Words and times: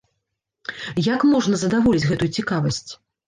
Як 1.15 1.21
можна 1.35 1.59
задаволіць 1.63 2.03
гэтую 2.09 2.31
цікавасць? 2.39 2.83